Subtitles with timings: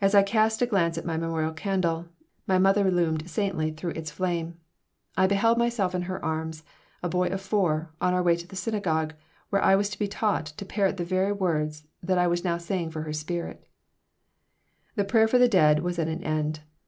[0.00, 2.06] As I cast a glance at my "memorial candle"
[2.44, 4.56] my mother loomed saintly through its flame.
[5.16, 6.64] I beheld myself in her arms,
[7.04, 9.14] a boy of four, on our way to the synagogue,
[9.50, 12.58] where I was to be taught to parrot the very words that I was now
[12.58, 13.64] saying for her spirit
[14.96, 16.62] The Prayer for the Dead was at an end.